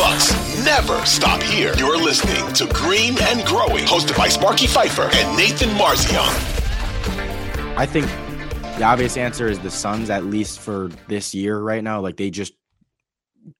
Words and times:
Bucks 0.00 0.64
never 0.64 1.04
stop 1.04 1.42
here. 1.42 1.74
You're 1.76 1.98
listening 1.98 2.50
to 2.54 2.66
Green 2.72 3.20
and 3.20 3.44
Growing, 3.44 3.84
hosted 3.84 4.16
by 4.16 4.28
Sparky 4.28 4.66
Fifer 4.66 5.10
and 5.12 5.36
Nathan 5.36 5.68
Marzion. 5.76 6.26
I 7.76 7.84
think 7.84 8.06
the 8.78 8.84
obvious 8.84 9.18
answer 9.18 9.46
is 9.46 9.58
the 9.58 9.70
Suns, 9.70 10.08
at 10.08 10.24
least 10.24 10.58
for 10.58 10.88
this 11.08 11.34
year 11.34 11.60
right 11.60 11.84
now. 11.84 12.00
Like 12.00 12.16
they 12.16 12.30
just 12.30 12.54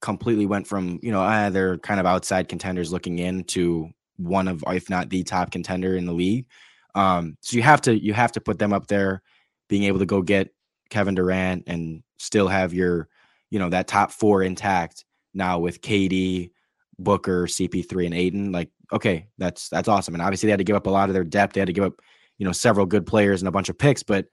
completely 0.00 0.46
went 0.46 0.66
from, 0.66 0.98
you 1.02 1.12
know, 1.12 1.20
ah, 1.20 1.50
they're 1.50 1.76
kind 1.76 2.00
of 2.00 2.06
outside 2.06 2.48
contenders 2.48 2.90
looking 2.90 3.18
in 3.18 3.44
to 3.44 3.90
one 4.16 4.48
of, 4.48 4.64
if 4.68 4.88
not 4.88 5.10
the 5.10 5.22
top 5.22 5.50
contender 5.50 5.94
in 5.94 6.06
the 6.06 6.14
league. 6.14 6.46
Um, 6.94 7.36
so 7.42 7.58
you 7.58 7.62
have 7.64 7.82
to 7.82 8.02
you 8.02 8.14
have 8.14 8.32
to 8.32 8.40
put 8.40 8.58
them 8.58 8.72
up 8.72 8.86
there, 8.86 9.20
being 9.68 9.82
able 9.84 9.98
to 9.98 10.06
go 10.06 10.22
get 10.22 10.54
Kevin 10.88 11.16
Durant 11.16 11.64
and 11.66 12.02
still 12.18 12.48
have 12.48 12.72
your, 12.72 13.08
you 13.50 13.58
know, 13.58 13.68
that 13.68 13.88
top 13.88 14.10
four 14.10 14.42
intact 14.42 15.04
now 15.34 15.58
with 15.58 15.80
KD, 15.80 16.50
Booker, 16.98 17.46
CP3, 17.46 18.06
and 18.06 18.14
Ayton. 18.14 18.52
Like, 18.52 18.70
okay, 18.92 19.26
that's 19.38 19.68
that's 19.68 19.88
awesome. 19.88 20.14
And 20.14 20.22
obviously 20.22 20.46
they 20.46 20.52
had 20.52 20.58
to 20.58 20.64
give 20.64 20.76
up 20.76 20.86
a 20.86 20.90
lot 20.90 21.08
of 21.08 21.14
their 21.14 21.24
depth. 21.24 21.54
They 21.54 21.60
had 21.60 21.66
to 21.66 21.72
give 21.72 21.84
up, 21.84 21.94
you 22.38 22.46
know, 22.46 22.52
several 22.52 22.86
good 22.86 23.06
players 23.06 23.40
and 23.40 23.48
a 23.48 23.52
bunch 23.52 23.68
of 23.68 23.78
picks, 23.78 24.02
but 24.02 24.26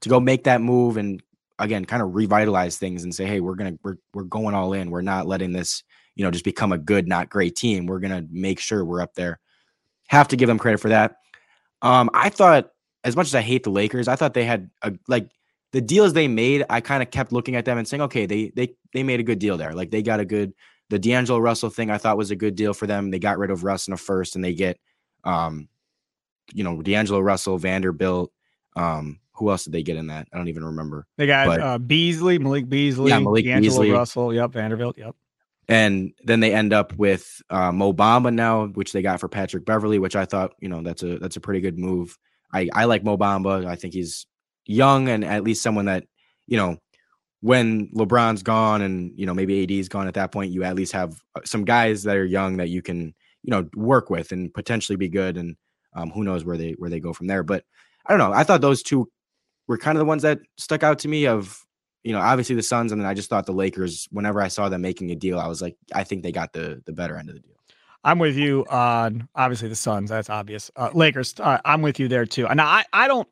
to 0.00 0.08
go 0.08 0.20
make 0.20 0.44
that 0.44 0.60
move 0.60 0.96
and 0.96 1.22
again 1.58 1.84
kind 1.84 2.02
of 2.02 2.14
revitalize 2.14 2.78
things 2.78 3.04
and 3.04 3.14
say, 3.14 3.26
hey, 3.26 3.40
we're 3.40 3.54
gonna 3.54 3.74
we're 3.82 3.96
we're 4.12 4.24
going 4.24 4.54
all 4.54 4.72
in. 4.72 4.90
We're 4.90 5.02
not 5.02 5.26
letting 5.26 5.52
this, 5.52 5.82
you 6.14 6.24
know, 6.24 6.30
just 6.30 6.44
become 6.44 6.72
a 6.72 6.78
good, 6.78 7.08
not 7.08 7.30
great 7.30 7.56
team. 7.56 7.86
We're 7.86 8.00
gonna 8.00 8.24
make 8.30 8.60
sure 8.60 8.84
we're 8.84 9.02
up 9.02 9.14
there. 9.14 9.38
Have 10.08 10.28
to 10.28 10.36
give 10.36 10.48
them 10.48 10.58
credit 10.58 10.78
for 10.78 10.88
that. 10.90 11.16
Um, 11.82 12.10
I 12.14 12.30
thought 12.30 12.70
as 13.04 13.16
much 13.16 13.26
as 13.26 13.34
I 13.34 13.42
hate 13.42 13.62
the 13.62 13.70
Lakers, 13.70 14.08
I 14.08 14.16
thought 14.16 14.34
they 14.34 14.44
had 14.44 14.70
a 14.82 14.92
like 15.08 15.28
the 15.74 15.80
deals 15.80 16.12
they 16.12 16.28
made, 16.28 16.64
I 16.70 16.80
kind 16.80 17.02
of 17.02 17.10
kept 17.10 17.32
looking 17.32 17.56
at 17.56 17.64
them 17.64 17.78
and 17.78 17.86
saying, 17.86 18.02
okay, 18.02 18.26
they 18.26 18.52
they 18.54 18.76
they 18.92 19.02
made 19.02 19.18
a 19.18 19.24
good 19.24 19.40
deal 19.40 19.56
there. 19.56 19.72
Like 19.72 19.90
they 19.90 20.02
got 20.02 20.20
a 20.20 20.24
good 20.24 20.54
the 20.88 21.00
D'Angelo 21.00 21.40
Russell 21.40 21.68
thing. 21.68 21.90
I 21.90 21.98
thought 21.98 22.16
was 22.16 22.30
a 22.30 22.36
good 22.36 22.54
deal 22.54 22.74
for 22.74 22.86
them. 22.86 23.10
They 23.10 23.18
got 23.18 23.38
rid 23.38 23.50
of 23.50 23.64
Russ 23.64 23.88
in 23.88 23.92
a 23.92 23.96
first, 23.96 24.36
and 24.36 24.44
they 24.44 24.54
get, 24.54 24.78
um, 25.24 25.68
you 26.52 26.62
know, 26.62 26.80
D'Angelo 26.80 27.18
Russell, 27.18 27.58
Vanderbilt. 27.58 28.32
Um, 28.76 29.18
who 29.32 29.50
else 29.50 29.64
did 29.64 29.72
they 29.72 29.82
get 29.82 29.96
in 29.96 30.06
that? 30.06 30.28
I 30.32 30.36
don't 30.36 30.46
even 30.46 30.64
remember. 30.64 31.08
They 31.16 31.26
got 31.26 31.48
but, 31.48 31.60
uh, 31.60 31.78
Beasley, 31.78 32.38
Malik 32.38 32.68
Beasley, 32.68 33.10
yeah, 33.10 33.18
Malik 33.18 33.44
D'Angelo 33.44 33.62
Beasley. 33.62 33.90
Russell. 33.90 34.32
Yep, 34.32 34.52
Vanderbilt. 34.52 34.96
Yep. 34.96 35.16
And 35.66 36.12
then 36.22 36.38
they 36.38 36.54
end 36.54 36.72
up 36.72 36.94
with 36.94 37.42
uh, 37.50 37.72
Mo 37.72 37.92
Bamba 37.92 38.32
now, 38.32 38.66
which 38.68 38.92
they 38.92 39.02
got 39.02 39.18
for 39.18 39.28
Patrick 39.28 39.64
Beverley, 39.64 39.98
which 39.98 40.14
I 40.14 40.24
thought, 40.24 40.52
you 40.60 40.68
know, 40.68 40.82
that's 40.82 41.02
a 41.02 41.18
that's 41.18 41.34
a 41.34 41.40
pretty 41.40 41.60
good 41.60 41.80
move. 41.80 42.16
I 42.52 42.68
I 42.72 42.84
like 42.84 43.02
Mo 43.02 43.16
Bamba. 43.16 43.66
I 43.66 43.74
think 43.74 43.92
he's 43.92 44.26
young 44.66 45.08
and 45.08 45.24
at 45.24 45.44
least 45.44 45.62
someone 45.62 45.86
that, 45.86 46.04
you 46.46 46.56
know, 46.56 46.78
when 47.40 47.88
LeBron's 47.88 48.42
gone 48.42 48.80
and, 48.82 49.12
you 49.16 49.26
know, 49.26 49.34
maybe 49.34 49.62
AD's 49.62 49.88
gone 49.88 50.08
at 50.08 50.14
that 50.14 50.32
point, 50.32 50.52
you 50.52 50.64
at 50.64 50.74
least 50.74 50.92
have 50.92 51.20
uh, 51.34 51.40
some 51.44 51.64
guys 51.64 52.02
that 52.04 52.16
are 52.16 52.24
young 52.24 52.56
that 52.56 52.70
you 52.70 52.80
can, 52.80 53.14
you 53.42 53.50
know, 53.50 53.68
work 53.74 54.08
with 54.08 54.32
and 54.32 54.52
potentially 54.54 54.96
be 54.96 55.08
good. 55.08 55.36
And 55.36 55.56
um, 55.94 56.10
who 56.10 56.24
knows 56.24 56.44
where 56.44 56.56
they 56.56 56.72
where 56.72 56.90
they 56.90 57.00
go 57.00 57.12
from 57.12 57.26
there. 57.26 57.42
But 57.42 57.64
I 58.06 58.12
don't 58.12 58.18
know. 58.18 58.34
I 58.34 58.44
thought 58.44 58.60
those 58.60 58.82
two 58.82 59.10
were 59.66 59.78
kind 59.78 59.96
of 59.96 60.00
the 60.00 60.06
ones 60.06 60.22
that 60.22 60.40
stuck 60.56 60.82
out 60.82 60.98
to 61.00 61.08
me 61.08 61.26
of, 61.26 61.62
you 62.02 62.12
know, 62.12 62.20
obviously 62.20 62.54
the 62.54 62.62
Suns, 62.62 62.92
and 62.92 63.00
then 63.00 63.08
I 63.08 63.14
just 63.14 63.30
thought 63.30 63.46
the 63.46 63.52
Lakers, 63.52 64.08
whenever 64.10 64.40
I 64.42 64.48
saw 64.48 64.68
them 64.68 64.82
making 64.82 65.10
a 65.10 65.14
deal, 65.14 65.38
I 65.38 65.46
was 65.46 65.62
like, 65.62 65.76
I 65.94 66.04
think 66.04 66.22
they 66.22 66.32
got 66.32 66.52
the 66.52 66.82
the 66.84 66.92
better 66.92 67.16
end 67.16 67.28
of 67.28 67.34
the 67.34 67.40
deal. 67.40 67.54
I'm 68.04 68.18
with 68.18 68.36
you 68.36 68.66
on 68.68 69.28
obviously 69.34 69.68
the 69.68 69.76
Suns. 69.76 70.10
That's 70.10 70.28
obvious. 70.28 70.70
Uh, 70.76 70.90
Lakers. 70.92 71.34
Uh, 71.40 71.58
I'm 71.64 71.80
with 71.80 71.98
you 71.98 72.06
there 72.06 72.26
too. 72.26 72.46
And 72.46 72.60
I, 72.60 72.84
I 72.92 73.08
don't, 73.08 73.26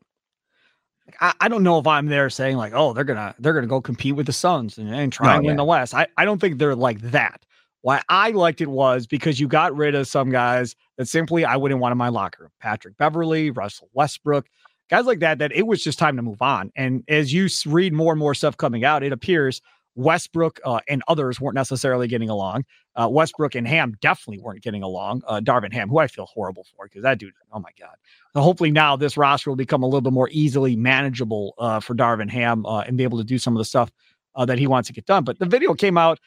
I, 1.19 1.33
I 1.41 1.47
don't 1.47 1.63
know 1.63 1.79
if 1.79 1.87
I'm 1.87 2.07
there 2.07 2.29
saying 2.29 2.57
like, 2.57 2.73
oh, 2.73 2.93
they're 2.93 3.03
gonna 3.03 3.35
they're 3.39 3.53
gonna 3.53 3.67
go 3.67 3.81
compete 3.81 4.15
with 4.15 4.25
the 4.25 4.33
Suns 4.33 4.77
and, 4.77 4.93
and 4.93 5.11
try 5.11 5.27
no, 5.27 5.33
and 5.37 5.45
win 5.45 5.53
yeah. 5.53 5.57
the 5.57 5.65
West. 5.65 5.93
I, 5.93 6.07
I 6.17 6.25
don't 6.25 6.39
think 6.39 6.57
they're 6.57 6.75
like 6.75 7.01
that. 7.01 7.45
Why 7.81 8.01
I 8.07 8.31
liked 8.31 8.61
it 8.61 8.69
was 8.69 9.05
because 9.05 9.39
you 9.39 9.47
got 9.47 9.75
rid 9.75 9.93
of 9.93 10.07
some 10.07 10.29
guys 10.29 10.75
that 10.97 11.07
simply 11.07 11.43
I 11.43 11.57
wouldn't 11.57 11.81
want 11.81 11.91
in 11.91 11.97
my 11.97 12.07
locker 12.07 12.43
room. 12.43 12.51
Patrick 12.61 12.97
Beverley, 12.97 13.51
Russell 13.51 13.89
Westbrook, 13.93 14.47
guys 14.89 15.05
like 15.05 15.19
that. 15.19 15.39
That 15.39 15.51
it 15.51 15.67
was 15.67 15.83
just 15.83 15.99
time 15.99 16.15
to 16.15 16.21
move 16.21 16.41
on. 16.41 16.71
And 16.75 17.03
as 17.09 17.33
you 17.33 17.49
read 17.65 17.93
more 17.93 18.13
and 18.13 18.19
more 18.19 18.33
stuff 18.33 18.55
coming 18.55 18.85
out, 18.85 19.03
it 19.03 19.11
appears 19.11 19.61
Westbrook 19.95 20.59
uh, 20.65 20.79
and 20.87 21.03
others 21.07 21.39
weren't 21.39 21.55
necessarily 21.55 22.07
getting 22.07 22.29
along. 22.29 22.65
Uh, 22.95 23.07
Westbrook 23.09 23.55
and 23.55 23.67
Ham 23.67 23.95
definitely 24.01 24.41
weren't 24.41 24.61
getting 24.61 24.83
along. 24.83 25.21
Uh, 25.27 25.39
Darvin 25.39 25.73
Ham, 25.73 25.89
who 25.89 25.99
I 25.99 26.07
feel 26.07 26.25
horrible 26.25 26.65
for 26.75 26.85
because 26.85 27.03
that 27.03 27.19
dude, 27.19 27.33
oh 27.51 27.59
my 27.59 27.69
God. 27.79 27.95
So 28.33 28.41
hopefully 28.41 28.71
now 28.71 28.95
this 28.95 29.17
roster 29.17 29.49
will 29.49 29.55
become 29.55 29.83
a 29.83 29.85
little 29.85 30.01
bit 30.01 30.13
more 30.13 30.29
easily 30.31 30.75
manageable 30.75 31.53
uh, 31.57 31.79
for 31.79 31.95
Darvin 31.95 32.29
Ham 32.29 32.65
uh, 32.65 32.81
and 32.81 32.97
be 32.97 33.03
able 33.03 33.17
to 33.17 33.23
do 33.23 33.37
some 33.37 33.55
of 33.55 33.59
the 33.59 33.65
stuff 33.65 33.91
uh, 34.35 34.45
that 34.45 34.57
he 34.57 34.67
wants 34.67 34.87
to 34.87 34.93
get 34.93 35.05
done. 35.05 35.23
But 35.23 35.39
the 35.39 35.45
video 35.45 35.73
came 35.73 35.97
out 35.97 36.19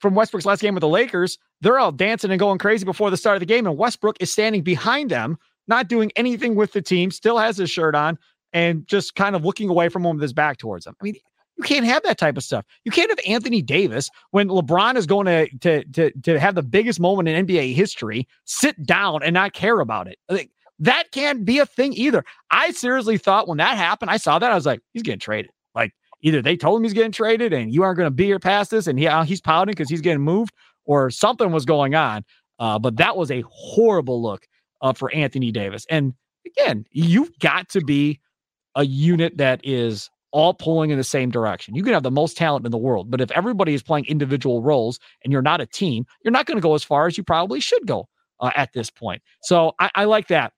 from 0.00 0.14
Westbrook's 0.14 0.46
last 0.46 0.60
game 0.60 0.74
with 0.74 0.80
the 0.80 0.88
Lakers. 0.88 1.38
They're 1.60 1.78
all 1.78 1.92
dancing 1.92 2.30
and 2.30 2.40
going 2.40 2.58
crazy 2.58 2.84
before 2.84 3.10
the 3.10 3.16
start 3.16 3.36
of 3.36 3.40
the 3.40 3.46
game. 3.46 3.66
And 3.66 3.78
Westbrook 3.78 4.16
is 4.20 4.32
standing 4.32 4.62
behind 4.62 5.10
them, 5.10 5.38
not 5.68 5.88
doing 5.88 6.10
anything 6.16 6.56
with 6.56 6.72
the 6.72 6.82
team, 6.82 7.12
still 7.12 7.38
has 7.38 7.56
his 7.56 7.70
shirt 7.70 7.94
on 7.94 8.18
and 8.52 8.86
just 8.86 9.14
kind 9.14 9.34
of 9.34 9.44
looking 9.44 9.68
away 9.68 9.88
from 9.88 10.04
him 10.04 10.16
with 10.16 10.22
his 10.22 10.32
back 10.32 10.58
towards 10.58 10.84
them. 10.84 10.94
I 11.00 11.04
mean, 11.04 11.16
you 11.56 11.64
can't 11.64 11.84
have 11.84 12.02
that 12.04 12.18
type 12.18 12.36
of 12.36 12.44
stuff. 12.44 12.64
You 12.84 12.92
can't 12.92 13.10
have 13.10 13.20
Anthony 13.26 13.62
Davis 13.62 14.08
when 14.30 14.48
LeBron 14.48 14.96
is 14.96 15.06
going 15.06 15.26
to 15.26 15.48
to 15.58 15.84
to, 15.84 16.10
to 16.22 16.40
have 16.40 16.54
the 16.54 16.62
biggest 16.62 17.00
moment 17.00 17.28
in 17.28 17.46
NBA 17.46 17.74
history 17.74 18.26
sit 18.44 18.82
down 18.84 19.22
and 19.22 19.34
not 19.34 19.52
care 19.52 19.80
about 19.80 20.08
it. 20.08 20.18
Like, 20.28 20.50
that 20.78 21.12
can't 21.12 21.44
be 21.44 21.58
a 21.58 21.66
thing 21.66 21.92
either. 21.92 22.24
I 22.50 22.72
seriously 22.72 23.18
thought 23.18 23.46
when 23.46 23.58
that 23.58 23.76
happened, 23.76 24.10
I 24.10 24.16
saw 24.16 24.38
that 24.38 24.50
I 24.50 24.54
was 24.54 24.66
like, 24.66 24.80
he's 24.92 25.02
getting 25.02 25.20
traded. 25.20 25.50
Like 25.74 25.92
either 26.22 26.42
they 26.42 26.56
told 26.56 26.80
him 26.80 26.84
he's 26.84 26.92
getting 26.92 27.12
traded 27.12 27.52
and 27.52 27.72
you 27.72 27.82
aren't 27.82 27.98
going 27.98 28.08
to 28.08 28.10
be 28.10 28.24
here 28.24 28.38
past 28.40 28.70
this, 28.70 28.86
and 28.86 28.98
yeah, 28.98 29.24
he's 29.24 29.40
pouting 29.40 29.72
because 29.72 29.88
he's 29.88 30.00
getting 30.00 30.22
moved, 30.22 30.52
or 30.84 31.10
something 31.10 31.52
was 31.52 31.64
going 31.64 31.94
on. 31.94 32.24
Uh, 32.58 32.78
but 32.78 32.96
that 32.96 33.16
was 33.16 33.30
a 33.30 33.42
horrible 33.48 34.22
look 34.22 34.46
uh, 34.80 34.92
for 34.92 35.12
Anthony 35.14 35.50
Davis. 35.50 35.86
And 35.90 36.14
again, 36.46 36.84
you've 36.90 37.36
got 37.38 37.68
to 37.70 37.80
be 37.80 38.20
a 38.74 38.84
unit 38.84 39.36
that 39.38 39.60
is 39.64 40.10
all 40.32 40.54
pulling 40.54 40.90
in 40.90 40.98
the 40.98 41.04
same 41.04 41.30
direction. 41.30 41.74
You 41.74 41.82
can 41.82 41.92
have 41.92 42.02
the 42.02 42.10
most 42.10 42.36
talent 42.36 42.64
in 42.64 42.72
the 42.72 42.78
world, 42.78 43.10
but 43.10 43.20
if 43.20 43.30
everybody 43.32 43.74
is 43.74 43.82
playing 43.82 44.06
individual 44.06 44.62
roles 44.62 44.98
and 45.22 45.32
you're 45.32 45.42
not 45.42 45.60
a 45.60 45.66
team, 45.66 46.06
you're 46.24 46.32
not 46.32 46.46
going 46.46 46.56
to 46.56 46.62
go 46.62 46.74
as 46.74 46.82
far 46.82 47.06
as 47.06 47.16
you 47.16 47.24
probably 47.24 47.60
should 47.60 47.86
go 47.86 48.08
uh, 48.40 48.50
at 48.56 48.72
this 48.72 48.90
point. 48.90 49.22
So 49.42 49.72
I, 49.78 49.90
I 49.94 50.04
like 50.04 50.28
that. 50.28 50.52